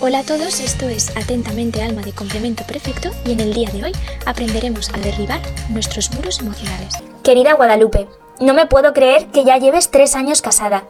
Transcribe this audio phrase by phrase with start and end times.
[0.00, 3.82] Hola a todos, esto es Atentamente Alma de Complemento Perfecto y en el día de
[3.82, 3.92] hoy
[4.26, 5.40] aprenderemos a derribar
[5.70, 6.94] nuestros muros emocionales.
[7.24, 8.06] Querida Guadalupe,
[8.38, 10.84] no me puedo creer que ya lleves tres años casada.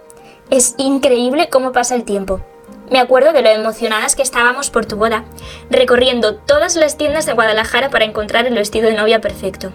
[0.51, 2.43] Es increíble cómo pasa el tiempo.
[2.91, 5.25] Me acuerdo de lo emocionadas que estábamos por tu boda,
[5.71, 9.73] recorriendo todas las tiendas de Guadalajara para encontrar el vestido de novia perfecto.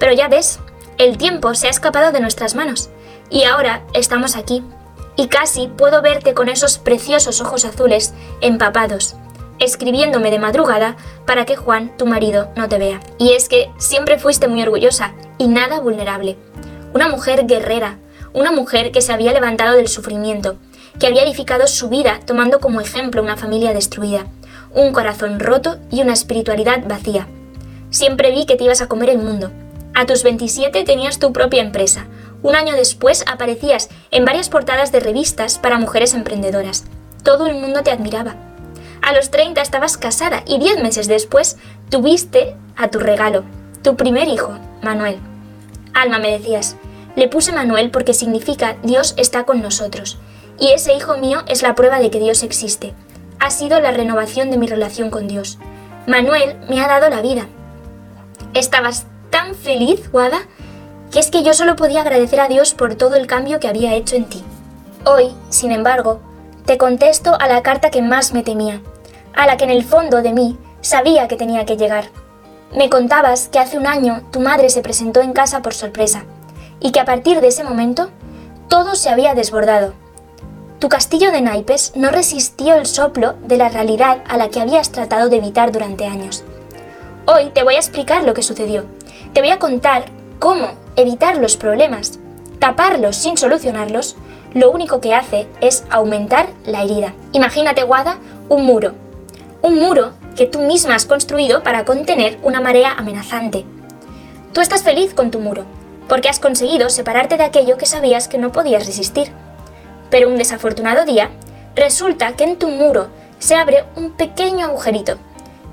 [0.00, 0.58] Pero ya ves,
[0.98, 2.90] el tiempo se ha escapado de nuestras manos
[3.30, 4.64] y ahora estamos aquí.
[5.16, 9.14] Y casi puedo verte con esos preciosos ojos azules empapados,
[9.58, 10.96] escribiéndome de madrugada
[11.26, 13.00] para que Juan, tu marido, no te vea.
[13.18, 16.36] Y es que siempre fuiste muy orgullosa y nada vulnerable.
[16.92, 17.98] Una mujer guerrera,
[18.32, 20.56] una mujer que se había levantado del sufrimiento,
[20.98, 24.26] que había edificado su vida tomando como ejemplo una familia destruida,
[24.74, 27.28] un corazón roto y una espiritualidad vacía.
[27.90, 29.50] Siempre vi que te ibas a comer el mundo.
[29.94, 32.06] A tus 27 tenías tu propia empresa.
[32.44, 36.84] Un año después aparecías en varias portadas de revistas para mujeres emprendedoras.
[37.22, 38.36] Todo el mundo te admiraba.
[39.00, 41.56] A los 30 estabas casada y 10 meses después
[41.88, 43.44] tuviste a tu regalo,
[43.82, 45.16] tu primer hijo, Manuel.
[45.94, 46.76] Alma, me decías,
[47.16, 50.18] le puse Manuel porque significa Dios está con nosotros.
[50.60, 52.92] Y ese hijo mío es la prueba de que Dios existe.
[53.40, 55.58] Ha sido la renovación de mi relación con Dios.
[56.06, 57.46] Manuel me ha dado la vida.
[58.52, 60.42] Estabas tan feliz, Guada,
[61.14, 63.94] que es que yo solo podía agradecer a Dios por todo el cambio que había
[63.94, 64.44] hecho en ti.
[65.06, 66.20] Hoy, sin embargo,
[66.66, 68.82] te contesto a la carta que más me temía,
[69.32, 72.10] a la que en el fondo de mí sabía que tenía que llegar.
[72.76, 76.24] Me contabas que hace un año tu madre se presentó en casa por sorpresa
[76.80, 78.10] y que a partir de ese momento
[78.68, 79.94] todo se había desbordado
[80.84, 84.92] tu castillo de naipes no resistió el soplo de la realidad a la que habías
[84.92, 86.44] tratado de evitar durante años.
[87.24, 88.84] Hoy te voy a explicar lo que sucedió.
[89.32, 90.04] Te voy a contar
[90.38, 92.18] cómo evitar los problemas.
[92.58, 94.16] Taparlos sin solucionarlos,
[94.54, 97.12] lo único que hace es aumentar la herida.
[97.32, 98.18] Imagínate, Guada,
[98.48, 98.92] un muro.
[99.62, 103.64] Un muro que tú misma has construido para contener una marea amenazante.
[104.52, 105.64] Tú estás feliz con tu muro,
[106.08, 109.32] porque has conseguido separarte de aquello que sabías que no podías resistir.
[110.10, 111.30] Pero un desafortunado día,
[111.74, 113.08] resulta que en tu muro
[113.38, 115.16] se abre un pequeño agujerito.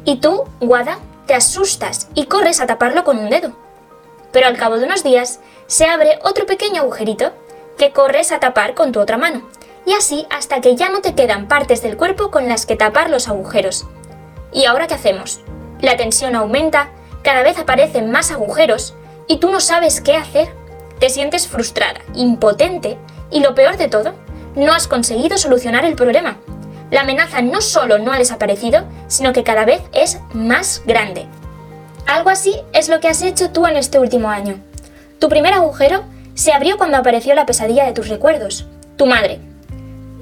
[0.04, 0.98] Y tú, Guada,
[1.28, 3.56] te asustas y corres a taparlo con un dedo.
[4.32, 7.32] Pero al cabo de unos días, se abre otro pequeño agujerito
[7.78, 9.48] que corres a tapar con tu otra mano.
[9.86, 13.10] Y así hasta que ya no te quedan partes del cuerpo con las que tapar
[13.10, 13.88] los agujeros.
[14.54, 15.42] ¿Y ahora qué hacemos?
[15.82, 16.90] La tensión aumenta,
[17.24, 18.94] cada vez aparecen más agujeros
[19.28, 20.50] y tú no sabes qué hacer.
[21.00, 22.98] Te sientes frustrada, impotente
[23.32, 24.14] y lo peor de todo
[24.56, 26.38] no has conseguido solucionar el problema.
[26.92, 31.26] La amenaza no solo no ha desaparecido, sino que cada vez es más grande.
[32.12, 34.60] Algo así es lo que has hecho tú en este último año.
[35.18, 38.68] Tu primer agujero se abrió cuando apareció la pesadilla de tus recuerdos,
[38.98, 39.40] tu madre.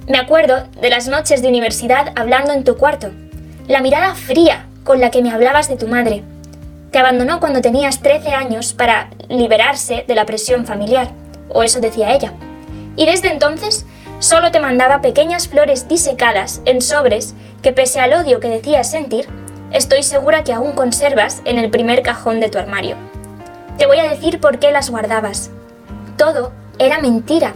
[0.07, 3.09] Me acuerdo de las noches de universidad hablando en tu cuarto,
[3.67, 6.21] la mirada fría con la que me hablabas de tu madre.
[6.91, 11.09] Te abandonó cuando tenías 13 años para liberarse de la presión familiar,
[11.49, 12.33] o eso decía ella.
[12.97, 13.87] Y desde entonces
[14.19, 19.29] Solo te mandaba pequeñas flores disecadas en sobres que pese al odio que decías sentir,
[19.71, 22.95] estoy segura que aún conservas en el primer cajón de tu armario.
[23.77, 25.51] Te voy a decir por qué las guardabas.
[26.17, 27.53] Todo era mentira.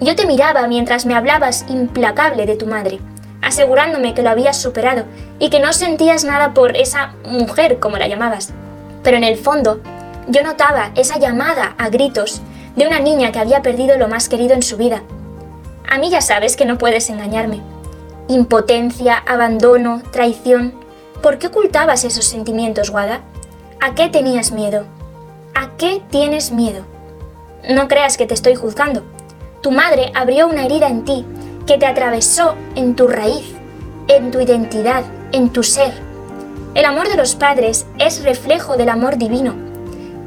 [0.00, 2.98] Yo te miraba mientras me hablabas implacable de tu madre,
[3.42, 5.04] asegurándome que lo habías superado
[5.38, 8.52] y que no sentías nada por esa mujer, como la llamabas.
[9.02, 9.80] Pero en el fondo,
[10.28, 12.42] yo notaba esa llamada a gritos
[12.76, 15.02] de una niña que había perdido lo más querido en su vida
[15.90, 17.62] a mí ya sabes que no puedes engañarme.
[18.28, 20.74] Impotencia, abandono, traición.
[21.22, 23.22] ¿Por qué ocultabas esos sentimientos, Wada?
[23.80, 24.84] ¿A qué tenías miedo?
[25.52, 26.84] ¿A qué tienes miedo?
[27.68, 29.02] No creas que te estoy juzgando.
[29.60, 31.26] Tu madre abrió una herida en ti
[31.66, 33.52] que te atravesó en tu raíz,
[34.06, 35.02] en tu identidad,
[35.32, 35.92] en tu ser.
[36.74, 39.56] El amor de los padres es reflejo del amor divino.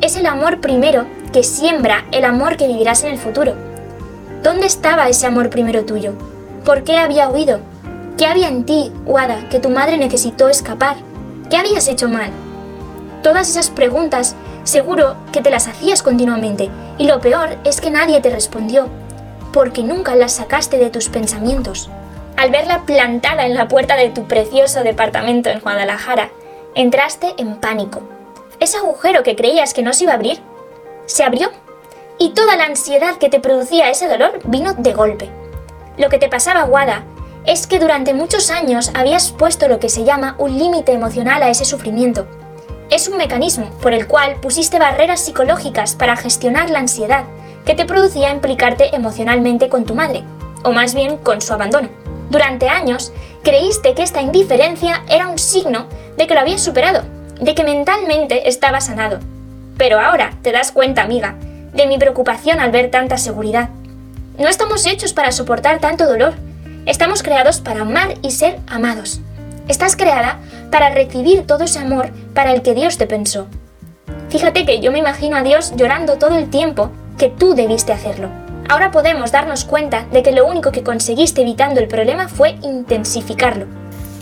[0.01, 3.53] Es el amor primero que siembra el amor que vivirás en el futuro.
[4.43, 6.15] ¿Dónde estaba ese amor primero tuyo?
[6.65, 7.61] ¿Por qué había huido?
[8.21, 10.95] ¿Qué había en ti, Wada, que tu madre necesitó escapar?
[11.49, 12.29] ¿Qué habías hecho mal?
[13.23, 16.69] Todas esas preguntas seguro que te las hacías continuamente
[16.99, 18.89] y lo peor es que nadie te respondió,
[19.51, 21.89] porque nunca las sacaste de tus pensamientos.
[22.37, 26.29] Al verla plantada en la puerta de tu precioso departamento en Guadalajara,
[26.75, 28.03] entraste en pánico.
[28.59, 30.39] Ese agujero que creías que no se iba a abrir,
[31.07, 31.49] se abrió
[32.19, 35.31] y toda la ansiedad que te producía ese dolor vino de golpe.
[35.97, 37.03] Lo que te pasaba, Wada,
[37.45, 41.49] es que durante muchos años habías puesto lo que se llama un límite emocional a
[41.49, 42.27] ese sufrimiento.
[42.89, 47.25] Es un mecanismo por el cual pusiste barreras psicológicas para gestionar la ansiedad
[47.65, 50.23] que te producía implicarte emocionalmente con tu madre,
[50.63, 51.89] o más bien con su abandono.
[52.29, 53.11] Durante años
[53.43, 57.01] Creíste que esta indiferencia era un signo de que lo habías superado,
[57.39, 59.19] de que mentalmente estaba sanado.
[59.77, 61.35] Pero ahora te das cuenta, amiga,
[61.73, 63.69] de mi preocupación al ver tanta seguridad.
[64.37, 66.35] No estamos hechos para soportar tanto dolor.
[66.87, 69.21] Estamos creados para amar y ser amados.
[69.67, 70.39] Estás creada
[70.71, 73.45] para recibir todo ese amor para el que Dios te pensó.
[74.29, 76.89] Fíjate que yo me imagino a Dios llorando todo el tiempo
[77.19, 78.29] que tú debiste hacerlo.
[78.67, 83.67] Ahora podemos darnos cuenta de que lo único que conseguiste evitando el problema fue intensificarlo.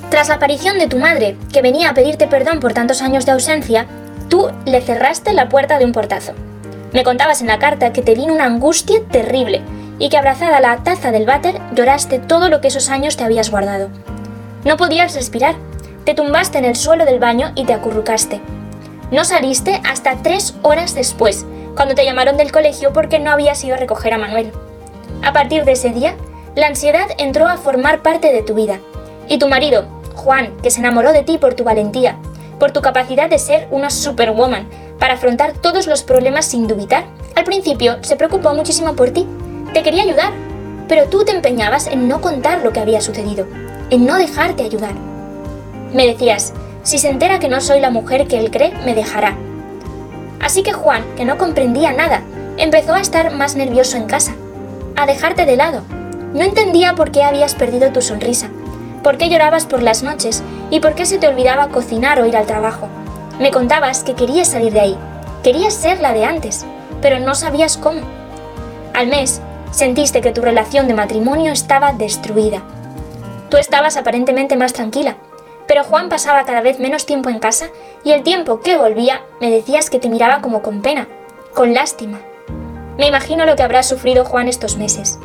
[0.09, 3.31] Tras la aparición de tu madre, que venía a pedirte perdón por tantos años de
[3.31, 3.85] ausencia,
[4.27, 6.33] tú le cerraste la puerta de un portazo.
[6.91, 9.61] Me contabas en la carta que te vino una angustia terrible
[9.99, 13.23] y que abrazada a la taza del váter lloraste todo lo que esos años te
[13.23, 13.89] habías guardado.
[14.63, 15.55] No podías respirar,
[16.05, 18.41] te tumbaste en el suelo del baño y te acurrucaste.
[19.11, 23.75] No saliste hasta tres horas después, cuando te llamaron del colegio porque no habías ido
[23.75, 24.51] a recoger a Manuel.
[25.23, 26.15] A partir de ese día,
[26.55, 28.79] la ansiedad entró a formar parte de tu vida.
[29.27, 29.85] Y tu marido,
[30.15, 32.17] Juan, que se enamoró de ti por tu valentía,
[32.59, 34.67] por tu capacidad de ser una superwoman,
[34.99, 37.05] para afrontar todos los problemas sin dubitar,
[37.35, 39.25] al principio se preocupó muchísimo por ti.
[39.73, 40.33] Te quería ayudar,
[40.87, 43.45] pero tú te empeñabas en no contar lo que había sucedido,
[43.91, 44.95] en no dejarte ayudar.
[45.93, 49.37] Me decías, si se entera que no soy la mujer que él cree, me dejará.
[50.39, 52.23] Así que Juan, que no comprendía nada,
[52.57, 54.33] empezó a estar más nervioso en casa,
[54.95, 55.83] a dejarte de lado.
[56.33, 58.49] No entendía por qué habías perdido tu sonrisa,
[59.03, 62.35] por qué llorabas por las noches y por qué se te olvidaba cocinar o ir
[62.35, 62.87] al trabajo.
[63.39, 64.97] Me contabas que querías salir de ahí,
[65.43, 66.65] querías ser la de antes,
[67.01, 68.01] pero no sabías cómo.
[68.93, 72.63] Al mes, sentiste que tu relación de matrimonio estaba destruida.
[73.49, 75.17] Tú estabas aparentemente más tranquila,
[75.67, 77.67] pero Juan pasaba cada vez menos tiempo en casa
[78.03, 81.07] y el tiempo que volvía me decías que te miraba como con pena,
[81.53, 82.19] con lástima.
[82.97, 85.19] Me imagino lo que habrá sufrido Juan estos meses.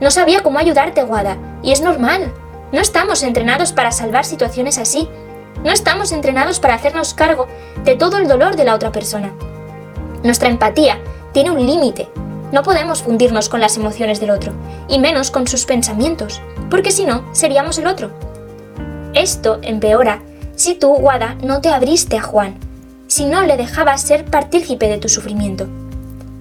[0.00, 2.32] No sabía cómo ayudarte, Guada, y es normal.
[2.72, 5.08] No estamos entrenados para salvar situaciones así.
[5.64, 7.46] No estamos entrenados para hacernos cargo
[7.84, 9.32] de todo el dolor de la otra persona.
[10.22, 10.98] Nuestra empatía
[11.32, 12.08] tiene un límite.
[12.52, 14.52] No podemos fundirnos con las emociones del otro,
[14.88, 16.40] y menos con sus pensamientos,
[16.70, 18.10] porque si no, seríamos el otro.
[19.14, 20.22] Esto empeora
[20.56, 22.54] si tú, Guada, no te abriste a Juan,
[23.08, 25.68] si no le dejabas ser partícipe de tu sufrimiento.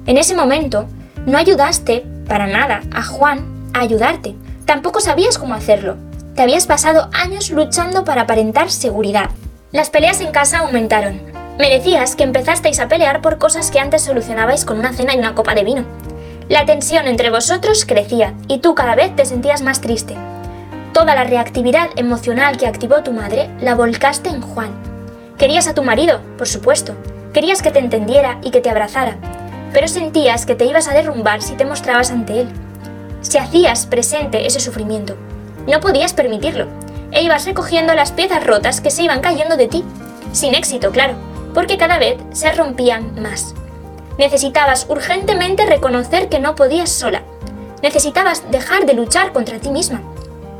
[0.05, 0.87] En ese momento,
[1.25, 4.35] no ayudaste para nada a Juan a ayudarte.
[4.65, 5.97] Tampoco sabías cómo hacerlo,
[6.35, 9.29] te habías pasado años luchando para aparentar seguridad.
[9.71, 11.21] Las peleas en casa aumentaron.
[11.57, 15.19] Me decías que empezasteis a pelear por cosas que antes solucionabais con una cena y
[15.19, 15.85] una copa de vino.
[16.49, 20.15] La tensión entre vosotros crecía y tú cada vez te sentías más triste.
[20.91, 24.71] Toda la reactividad emocional que activó tu madre la volcaste en Juan.
[25.37, 26.93] Querías a tu marido, por supuesto.
[27.33, 29.15] Querías que te entendiera y que te abrazara.
[29.71, 32.49] Pero sentías que te ibas a derrumbar si te mostrabas ante él.
[33.21, 35.15] Si hacías presente ese sufrimiento.
[35.67, 36.67] No podías permitirlo,
[37.11, 39.83] e ibas recogiendo las piezas rotas que se iban cayendo de ti,
[40.31, 41.15] sin éxito, claro,
[41.55, 43.55] porque cada vez se rompían más.
[44.19, 47.23] Necesitabas urgentemente reconocer que no podías sola.
[47.81, 50.01] Necesitabas dejar de luchar contra ti misma.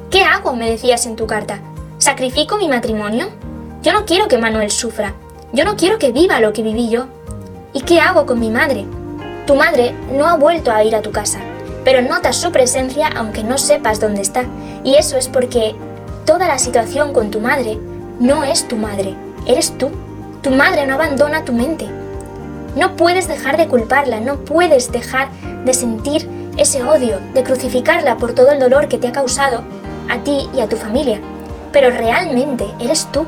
[0.09, 0.55] ¿Qué hago?
[0.55, 1.59] me decías en tu carta.
[1.99, 3.27] ¿Sacrifico mi matrimonio?
[3.83, 5.13] Yo no quiero que Manuel sufra.
[5.53, 7.05] Yo no quiero que viva lo que viví yo.
[7.73, 8.85] ¿Y qué hago con mi madre?
[9.45, 11.39] Tu madre no ha vuelto a ir a tu casa
[11.85, 14.43] pero notas su presencia aunque no sepas dónde está.
[14.83, 15.75] Y eso es porque
[16.25, 17.77] toda la situación con tu madre
[18.19, 19.91] no es tu madre, eres tú.
[20.45, 21.87] Tu madre no abandona tu mente.
[22.75, 25.29] No puedes dejar de culparla, no puedes dejar
[25.65, 29.63] de sentir ese odio, de crucificarla por todo el dolor que te ha causado
[30.07, 31.19] a ti y a tu familia.
[31.71, 33.25] Pero realmente eres tú.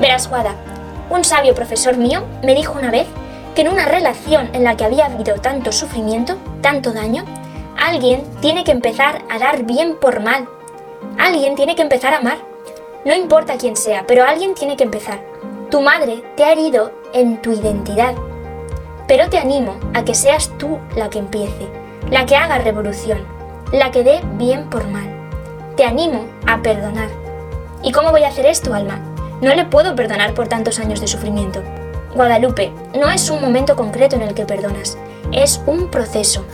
[0.00, 0.54] Verás, Guada,
[1.10, 3.08] un sabio profesor mío me dijo una vez
[3.56, 7.24] que en una relación en la que había habido tanto sufrimiento, tanto daño,
[7.76, 10.48] alguien tiene que empezar a dar bien por mal.
[11.18, 12.38] Alguien tiene que empezar a amar.
[13.04, 15.35] No importa quién sea, pero alguien tiene que empezar.
[15.70, 18.14] Tu madre te ha herido en tu identidad.
[19.08, 21.66] Pero te animo a que seas tú la que empiece,
[22.08, 23.18] la que haga revolución,
[23.72, 25.10] la que dé bien por mal.
[25.76, 27.08] Te animo a perdonar.
[27.82, 29.00] ¿Y cómo voy a hacer esto, Alma?
[29.40, 31.62] No le puedo perdonar por tantos años de sufrimiento.
[32.14, 34.96] Guadalupe, no es un momento concreto en el que perdonas,
[35.32, 36.44] es un proceso.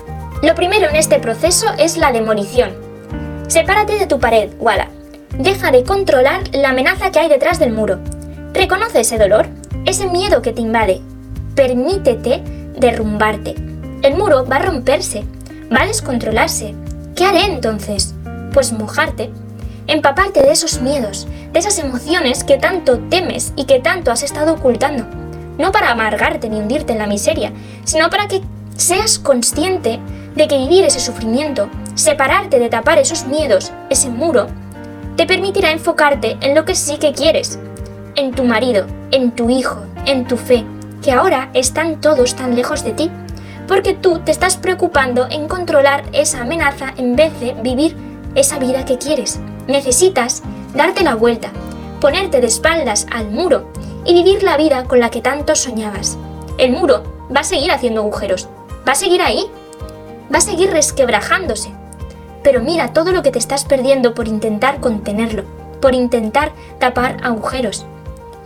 [0.42, 2.72] Lo primero en este proceso es la demolición.
[3.46, 4.88] Sepárate de tu pared, Wada.
[5.38, 7.98] Deja de controlar la amenaza que hay detrás del muro.
[8.54, 9.46] Reconoce ese dolor,
[9.86, 11.00] ese miedo que te invade.
[11.54, 12.42] Permítete
[12.78, 13.54] derrumbarte.
[14.02, 15.24] El muro va a romperse,
[15.74, 16.74] va a descontrolarse.
[17.14, 18.14] ¿Qué haré entonces?
[18.52, 19.30] Pues mojarte,
[19.86, 24.54] empaparte de esos miedos, de esas emociones que tanto temes y que tanto has estado
[24.54, 25.06] ocultando
[25.58, 27.52] no para amargarte ni hundirte en la miseria,
[27.84, 28.42] sino para que
[28.76, 30.00] seas consciente
[30.34, 34.46] de que vivir ese sufrimiento, separarte de tapar esos miedos, ese muro,
[35.16, 37.58] te permitirá enfocarte en lo que sí que quieres,
[38.16, 40.64] en tu marido, en tu hijo, en tu fe,
[41.02, 43.10] que ahora están todos tan lejos de ti,
[43.66, 47.96] porque tú te estás preocupando en controlar esa amenaza en vez de vivir
[48.34, 49.40] esa vida que quieres.
[49.66, 50.42] Necesitas
[50.74, 51.50] darte la vuelta,
[52.00, 53.70] ponerte de espaldas al muro
[54.04, 56.18] y vivir la vida con la que tanto soñabas.
[56.58, 57.02] El muro
[57.34, 58.48] va a seguir haciendo agujeros,
[58.86, 59.46] va a seguir ahí,
[60.32, 61.70] va a seguir resquebrajándose.
[62.42, 65.44] Pero mira todo lo que te estás perdiendo por intentar contenerlo,
[65.80, 67.86] por intentar tapar agujeros.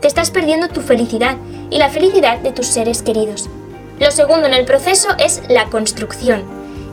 [0.07, 1.35] Te estás perdiendo tu felicidad
[1.69, 3.49] y la felicidad de tus seres queridos.
[3.99, 6.45] Lo segundo en el proceso es la construcción.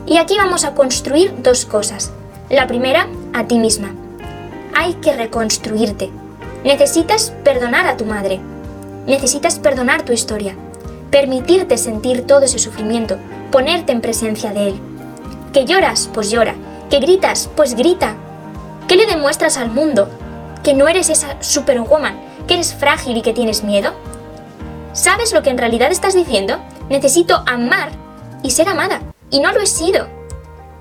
[0.04, 2.10] Y aquí vamos a construir dos cosas.
[2.50, 3.94] La primera, a ti misma.
[4.74, 6.10] Hay que reconstruirte.
[6.64, 8.40] Necesitas perdonar a tu madre.
[9.06, 10.56] Necesitas perdonar tu historia.
[11.12, 13.16] Permitirte sentir todo ese sufrimiento.
[13.52, 14.74] Ponerte en presencia de él.
[15.52, 16.56] Que lloras, pues llora.
[16.90, 18.16] Que gritas, pues grita.
[18.88, 20.08] ¿Qué le demuestras al mundo?
[20.64, 23.92] Que no eres esa superwoman, que eres frágil y que tienes miedo.
[24.92, 26.58] ¿Sabes lo que en realidad estás diciendo?
[26.88, 27.90] Necesito amar
[28.42, 29.00] y ser amada.
[29.30, 30.06] Y no lo he sido.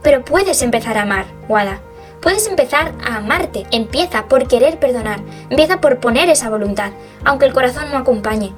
[0.03, 1.79] Pero puedes empezar a amar, Wada.
[2.21, 3.65] Puedes empezar a amarte.
[3.71, 5.19] Empieza por querer perdonar.
[5.49, 6.91] Empieza por poner esa voluntad,
[7.25, 8.53] aunque el corazón no acompañe.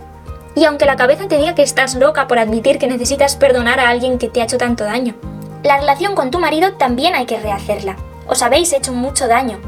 [0.56, 3.90] Y aunque la cabeza te diga que estás loca por admitir que necesitas perdonar a
[3.90, 5.16] alguien que te ha hecho tanto daño.
[5.64, 7.96] La relación con tu marido también hay que rehacerla.
[8.28, 9.60] Os habéis hecho mucho daño.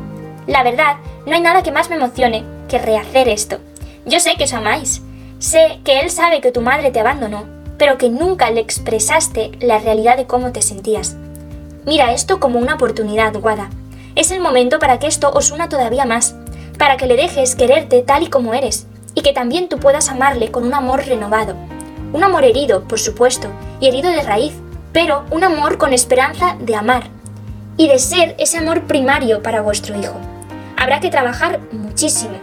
[0.47, 3.59] La verdad, no hay nada que más me emocione que rehacer esto.
[4.05, 5.01] Yo sé que os amáis.
[5.39, 7.45] Sé que él sabe que tu madre te abandonó,
[7.77, 11.15] pero que nunca le expresaste la realidad de cómo te sentías.
[11.85, 13.69] Mira esto como una oportunidad, Guada.
[14.15, 16.35] Es el momento para que esto os una todavía más,
[16.77, 20.51] para que le dejes quererte tal y como eres, y que también tú puedas amarle
[20.51, 21.55] con un amor renovado.
[22.13, 23.47] Un amor herido, por supuesto,
[23.79, 24.53] y herido de raíz,
[24.91, 27.09] pero un amor con esperanza de amar,
[27.77, 30.15] y de ser ese amor primario para vuestro hijo.
[30.77, 32.37] Habrá que trabajar muchísimo,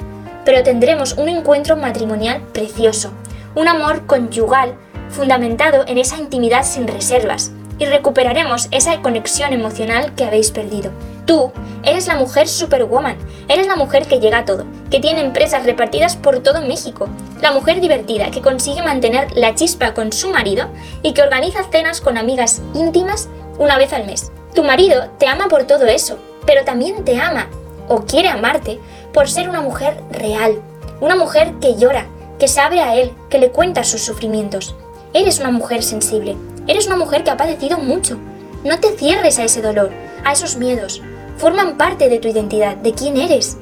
[0.44, 3.12] pero tendremos un encuentro matrimonial precioso,
[3.54, 4.74] un amor conyugal
[5.10, 10.90] fundamentado en esa intimidad sin reservas, y recuperaremos esa conexión emocional que habéis perdido.
[11.26, 13.16] Tú eres la mujer superwoman,
[13.48, 17.08] eres la mujer que llega a todo, que tiene empresas repartidas por todo México,
[17.40, 20.68] la mujer divertida que consigue mantener la chispa con su marido
[21.02, 24.30] y que organiza cenas con amigas íntimas una vez al mes.
[24.54, 27.48] Tu marido te ama por todo eso, pero también te ama,
[27.88, 28.78] o quiere amarte,
[29.14, 30.60] por ser una mujer real,
[31.00, 32.06] una mujer que llora,
[32.38, 34.74] que sabe a él, que le cuenta sus sufrimientos.
[35.14, 38.18] Eres una mujer sensible, Eres una mujer que ha padecido mucho.
[38.64, 39.90] No te cierres a ese dolor,
[40.24, 41.02] a esos miedos.
[41.36, 43.58] Forman parte de tu identidad, de quién eres.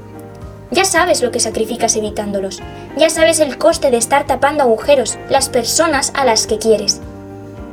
[0.71, 2.61] Ya sabes lo que sacrificas evitándolos.
[2.97, 7.00] Ya sabes el coste de estar tapando agujeros, las personas a las que quieres.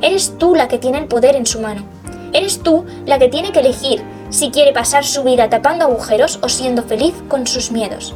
[0.02, 1.84] Eres tú la que tiene el poder en su mano.
[2.32, 6.48] Eres tú la que tiene que elegir si quiere pasar su vida tapando agujeros o
[6.48, 8.14] siendo feliz con sus miedos.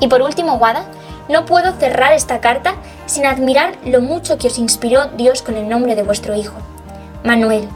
[0.00, 0.84] Y por último, Wada,
[1.28, 2.74] no puedo cerrar esta carta
[3.06, 6.56] sin admirar lo mucho que os inspiró Dios con el nombre de vuestro Hijo.
[7.24, 7.68] Manuel,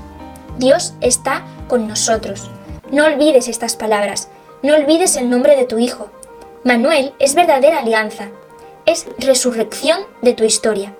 [0.58, 2.50] Dios está con nosotros.
[2.90, 4.28] No olvides estas palabras,
[4.62, 6.10] no olvides el nombre de tu Hijo.
[6.64, 8.28] Manuel es verdadera alianza,
[8.86, 10.94] es resurrección de tu historia.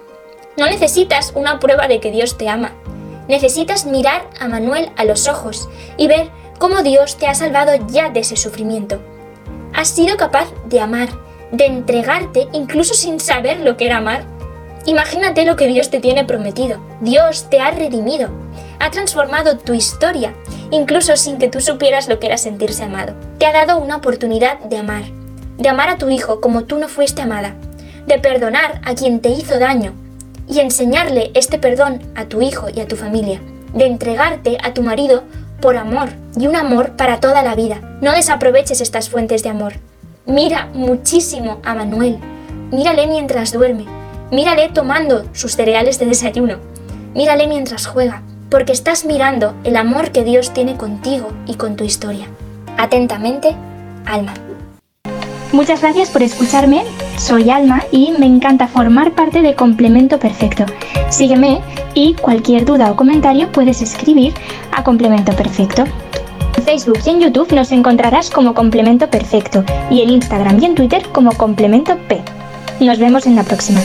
[0.57, 2.73] No necesitas una prueba de que Dios te ama.
[3.29, 8.11] Necesitas mirar a Manuel a los ojos y ver cómo Dios te ha salvado ya
[8.11, 9.01] de ese sufrimiento.
[9.75, 11.09] Has sido capaz de amar
[11.53, 14.25] de entregarte incluso sin saber lo que era amar.
[14.87, 16.81] Imagínate lo que Dios te tiene prometido.
[17.01, 18.31] Dios te ha redimido.
[18.81, 20.35] Ha transformado tu historia,
[20.71, 23.15] incluso sin que tú supieras lo que era sentirse amado.
[23.39, 25.05] Te ha dado una oportunidad de amar.
[25.59, 27.55] De amar a tu hijo como tú no fuiste amada.
[28.07, 29.95] De perdonar a quien te hizo daño.
[30.49, 33.41] Y enseñarle este perdón a tu hijo y a tu familia.
[33.75, 35.25] De entregarte a tu marido
[35.61, 37.81] por amor y un amor para toda la vida.
[38.01, 39.75] No desaproveches estas fuentes de amor.
[40.27, 42.19] Mira muchísimo a Manuel.
[42.71, 43.87] Mírale mientras duerme.
[44.31, 46.57] Mírale tomando sus cereales de desayuno.
[47.15, 51.85] Mírale mientras juega, porque estás mirando el amor que Dios tiene contigo y con tu
[51.85, 52.27] historia.
[52.79, 53.55] Atentamente,
[54.07, 54.35] Alma.
[55.53, 56.85] Muchas gracias por escucharme.
[57.17, 60.65] Soy Alma y me encanta formar parte de Complemento Perfecto.
[61.09, 61.61] Sígueme
[61.95, 64.35] y cualquier duda o comentario puedes escribir
[64.73, 65.85] a Complemento Perfecto.
[66.57, 70.75] En Facebook y en YouTube nos encontrarás como Complemento Perfecto y en Instagram y en
[70.75, 72.23] Twitter como Complemento P.
[72.81, 73.81] Nos vemos en la próxima.